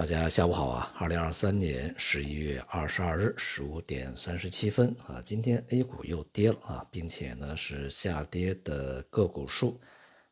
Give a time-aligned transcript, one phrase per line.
[0.00, 0.94] 大家下午好啊！
[0.98, 9.78] 二零二三年十一月二十二日十五点三十七分啊，今天 A 股又跌了啊，并且呢是下跌的个股数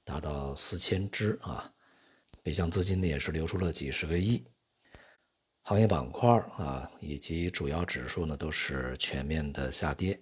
[0.05, 1.71] 达到四千只啊，
[2.43, 4.43] 北向资金呢也是流出了几十个亿，
[5.65, 10.19] 行业板块啊以及主要指数呢都是全面的下跌。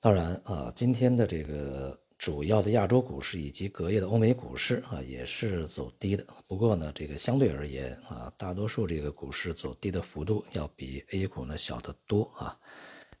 [0.00, 2.01] 当然啊，今天的这个。
[2.22, 6.24] 主要的亚洲股市以及隔夜的欧美股市啊，也是走低的。
[6.46, 12.56] 不过呢，这个相对而言啊，大多数这个股市走低的幅度要比 A 股呢小得多啊。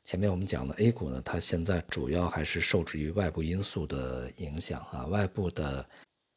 [0.04, 5.84] 前面我们讲的 A 股呢，它现在主要还是受制于外部因素的影响啊，外部的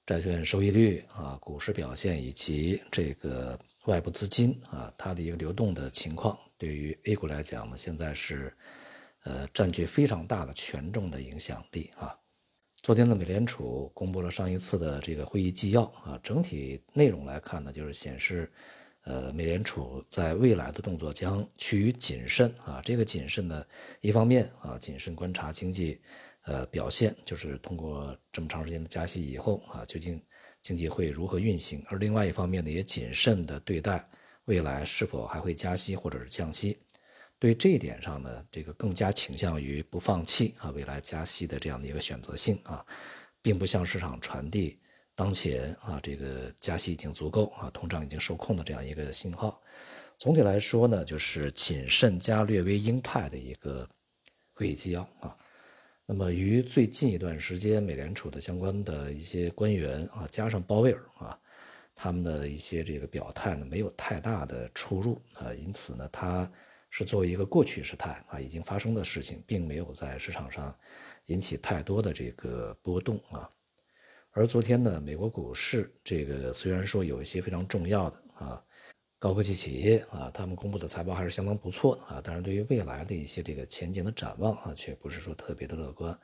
[0.08, 8.52] 债券收益率啊、股市表现以及这个外部资金啊，它的一个流动的情况，对于 A 股来讲呢，现在是
[9.22, 12.18] 呃占据非常大的权重的影响力啊。
[12.86, 18.48] 昨天的美联储公布了上一次的这个会议纪要啊，整体内容来看呢，就是显示，
[19.06, 22.80] 呃，美联储在未来的动作将趋于谨慎啊。
[22.84, 23.66] 这个谨慎呢，
[24.02, 26.00] 一方面啊，谨慎观察经济，
[26.44, 30.22] 呃，表现，就是通过这么长时间的加息以后啊，究竟
[30.62, 34.08] 经济会如何运行；而另外一方面呢，也谨慎的对待
[34.46, 36.78] 未来是否还会加息或者是降息。
[37.46, 42.84] 对这一点上呢，这个更加倾向于不放弃啊，未来加息的这样的一个选择性啊，
[43.40, 44.80] 并不向市场传递
[45.14, 49.62] 当前啊这个加息已经足够啊，通胀已经受控的这样一个信号。
[50.18, 53.88] 总体来说呢，就是谨慎加略微鹰派的一个
[54.52, 55.38] 会议纪要啊。
[56.08, 61.40] 那么与最近一段时间美联储的相关的一些官员啊，加上鲍威尔啊，
[61.94, 66.52] 他们的一些这个表态呢，没有太大的出入啊，因此呢，他。
[66.98, 70.74] 是作为一个过去时态啊，已经发生的事情，并没有在市场上
[71.26, 73.50] 引起太多的这个波动啊。
[74.32, 78.64] 而昨天呢，美国股市这个虽然说有一些非常重要的啊
[79.20, 86.18] 高科技企业啊，他们公布的财报还是相当不错的啊，但是对于未来的一些这个前景的展望啊，却不是说特别的乐观。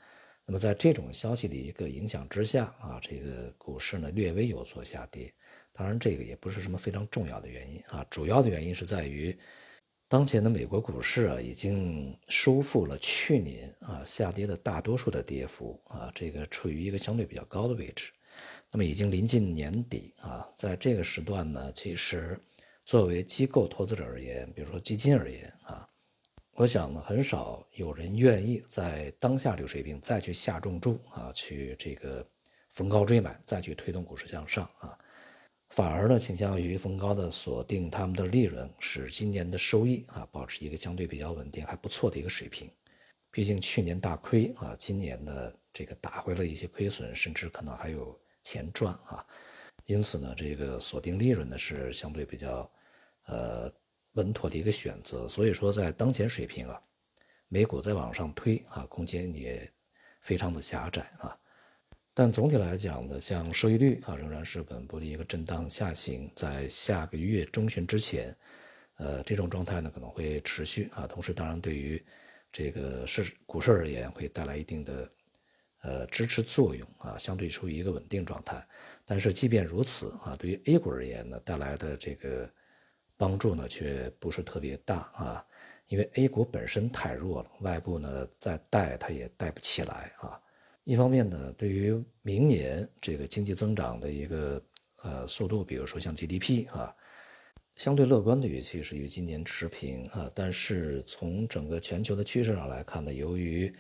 [0.46, 5.34] 那么在这种消息的一个影响之下啊，这个股市呢略微有所下跌。
[5.74, 9.38] 当然，这个也不是什么非常重要的原因啊，主要的原因是在于。
[10.12, 18.12] 当前的美国股市啊，已经收复了去年啊下跌的大多数的跌幅啊，这个处于一个相对比较高的位置。
[18.70, 22.38] 那么已经临近年底啊，在这个时段呢，其实
[22.84, 25.88] 作为机构投资者而言，比如说基金而言啊，
[26.56, 32.30] 我想呢，很少有人愿意在当下这个水平再去下重注啊，去这个
[32.72, 34.94] 逢高追买，再去推动股市向上啊。
[35.72, 42.70] 反而呢，倾向于逢高的锁定他们的利润，使今年的收益啊保持一个相对比较稳定、还不错的一个水平。
[43.32, 49.26] 毕竟去年大亏啊，今年的这个打回了一些亏损，甚至可能还有钱赚啊。
[49.86, 52.70] 因此呢，这个锁定利润呢是相对比较
[53.28, 53.72] 呃
[54.16, 55.26] 稳妥的一个选择。
[55.26, 56.82] 所以说，在当前水平啊，
[57.48, 59.72] 美股再往上推啊，空间也
[60.20, 61.38] 非常的狭窄啊。
[62.14, 68.36] 但总体来讲呢，像收益率啊，仍然是稳步的一个震荡下行，在下个月中旬之前，
[68.98, 71.08] 呃，这种状态呢可能会持续啊。
[71.08, 72.04] 同时，当然对于
[72.52, 75.12] 这个市股市而言，会带来一定的
[75.84, 78.62] 呃支持作用啊，相对处于一个稳定状态。
[79.06, 82.50] 但是即便如此啊，对于 A 股而言呢，带来的这个
[83.16, 85.46] 帮助呢却不是特别大啊，
[85.88, 90.38] 因为 A 股本身太弱了，外部呢再带它也带不起来啊。
[90.84, 91.94] 一方面呢，对于
[92.24, 94.62] 明年这个经济增长的一个
[95.04, 96.94] 呃速度，比如说像 GDP 啊，
[97.76, 100.30] 相对乐观的预期是与今年持平啊。
[100.34, 103.72] 但是从整个全球的趋势上来看呢，由于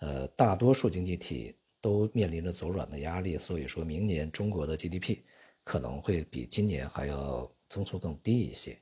[0.00, 5.20] 呃大多数经济体都面临着走软的压力，所以说明年中国的 GDP
[5.64, 8.78] 可能会比今年还要增速更低一些。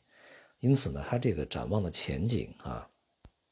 [0.58, 2.90] 因此呢，它这个展望的前景啊，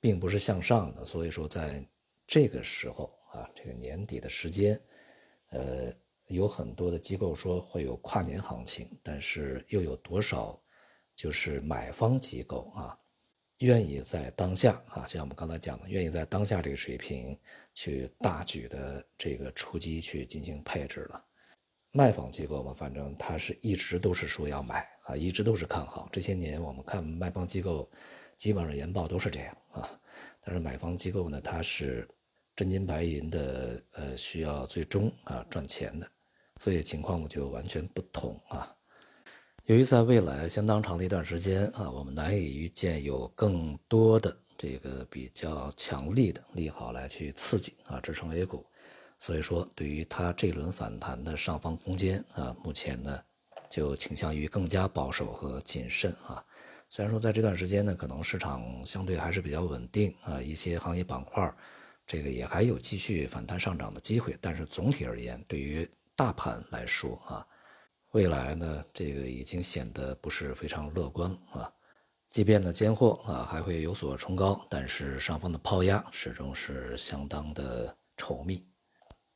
[0.00, 1.04] 并不是向上的。
[1.04, 1.82] 所以说在
[2.26, 3.16] 这个时候。
[3.32, 4.80] 啊，这个年底的时间，
[5.50, 5.92] 呃，
[6.28, 10.58] 有很多的机构说会有跨年行情，但是又有多少
[11.14, 12.98] 就是买方机构啊，
[13.58, 17.38] 愿意在当下啊，像我们刚才讲的，愿意在当下这个水平
[17.74, 21.24] 去大举的这个出击去进行配置了。
[21.92, 26.08] 卖方机构嘛，反正他是一直都是说要买啊，一直都是看好。
[26.12, 27.90] 这些年我们看卖方机构
[28.36, 30.00] 基本上研报都是这样啊，
[30.44, 32.08] 但是买方机构呢，它是。
[32.58, 36.10] 真金白银的，呃，需要最终啊赚钱的，
[36.58, 38.74] 所以情况就完全不同啊。
[39.66, 48.66] 由于在未来相当长的一段时间啊，我们难以预见有更多的这个比较强力的利好来去刺激啊支撑 A 股，
[49.20, 53.20] 所以说对于它这轮反弹的上方空间啊，目前呢
[53.70, 56.44] 就倾向于更加保守和谨慎啊。
[56.90, 61.54] 虽然说在这段时间呢，可能市场相对还是比较稳定啊，一些行业板块
[62.08, 67.46] 这个也还有继续反弹上涨的机会，但是总体而言，对于大盘来说啊，
[68.12, 71.70] 未来呢，这个已经显得不是非常乐观啊。
[72.30, 78.66] 即便呢，间货啊还会有所冲高，但是上方的抛压始终是相当的稠密。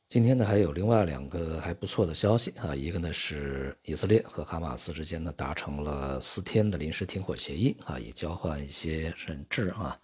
[0.07, 9.99] 今天呢，还有另外两个还不错的消息啊，一个呢是以色列和哈马斯之间呢达成了四天的临时停火协议啊，以交换一些人质啊。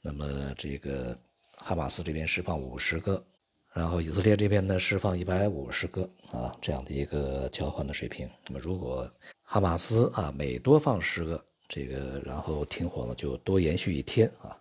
[0.00, 1.16] 那么这个
[1.62, 3.24] 哈马斯这边释放五十个，
[3.72, 8.28] 然后以色列这边呢释放一百五十个啊，这样的一个交换的水平。
[8.46, 9.10] 那么如果
[9.42, 14.58] 哈马斯啊每多放十个，这个然后停火呢就多延续一天啊。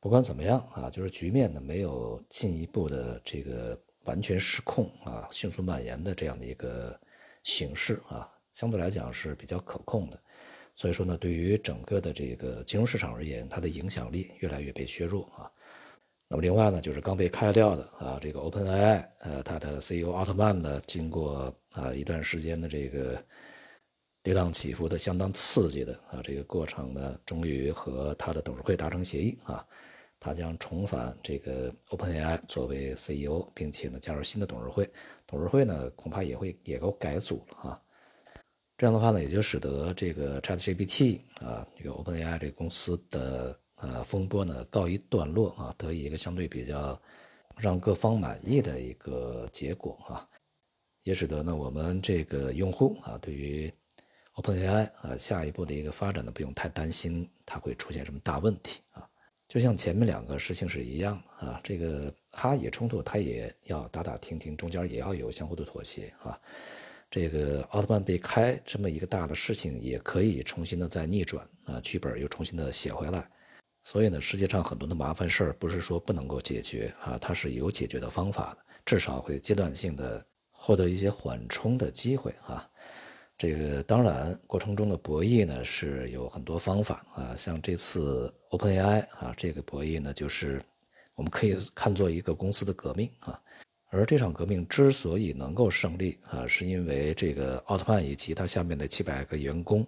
[0.00, 3.78] 不管怎么样啊，就是局面呢没有进一步的这个。
[4.04, 6.98] 完全失控啊，迅速蔓延的这样的一个
[7.44, 10.20] 形势啊，相对来讲是比较可控的。
[10.74, 15.46] 所以说呢，对于整个的这个金融市场而言，它的影响力越来越被削弱啊。
[16.32, 23.22] 那么另外呢，就是刚被开掉的啊，这个 OpenAI，呃，它的 CEO 奥特曼呢，经过啊一段时间的这个
[24.22, 29.62] 跌宕起伏的相当刺激的啊这个过程呢，终于和他的董事会达成协议啊。
[30.18, 34.90] 他将重返这个 OpenAI 作为 CEO，并且呢加入新的董事会。
[35.26, 37.78] 董事会呢恐怕也会也够改组了啊。
[38.78, 46.98] 这样的话呢，也就使得这个 ChatGPT 啊，这个 OpenAI 这个公司的呃风波呢告一段落啊，得以一个相对比较
[47.58, 50.26] 让各方满意的一个结果啊，
[51.02, 53.72] 也使得呢我们这个用户啊对于
[54.36, 59.06] OpenAI 啊下一步的一个发展呢不用太担心它会出现什么大问题啊。
[59.48, 66.40] 就像前面两个事情是一样啊，这个哈也冲突，他也要打打停停，中间也要有相互的妥协啊。
[67.10, 73.28] 这个奥特曼被开这么一个大的事情，也可以重新的再逆转啊，剧本又重新的写回来。
[73.84, 82.68] 所以呢，世界上很多的麻烦事儿不是说不能够解决啊，它是有解决的方法的，至少会阶段性的获得一些缓冲的机会啊。
[83.36, 90.62] 这个当然，过程中的博弈呢是有很多方法啊，像这次 OpenAI 啊，这个博弈呢就是
[91.16, 93.40] 我们可以看作一个公司的革命啊。
[93.90, 99.84] 而这场革命之所以能够胜利啊，是因为这个奥特曼以及他下面的七百个员工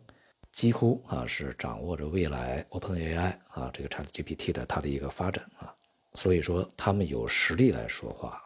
[0.55, 5.75] 几乎啊是掌握着未来 OpenAI 啊这个 ChatGPT 的它的一个发展啊，
[6.15, 8.41] 所以说他们有实力来说话。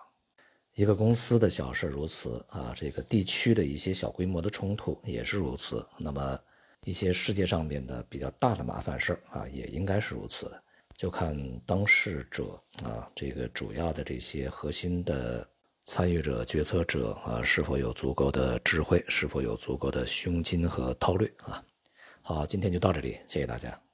[0.75, 5.87] 一个公司的小事如此啊，这个地区的一些小规模的冲突也是如此。
[5.99, 6.41] 那么，
[6.85, 10.51] 一些世界上面的比较大的麻烦事啊，也应该是如此。
[10.97, 15.47] 就看当事者啊，这个主要的这些核心的
[15.85, 21.63] 参与者、决策者啊，是否有足够的智慧，是否有足够的胸襟和韬略啊。
[22.29, 23.88] 好，今天就到这里，谢谢大家。